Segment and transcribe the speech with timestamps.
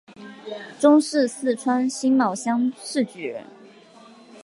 [0.79, 3.45] 中式四川辛卯乡试举人。